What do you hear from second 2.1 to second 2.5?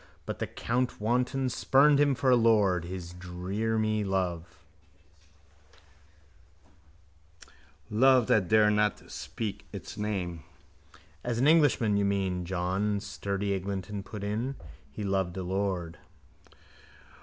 for a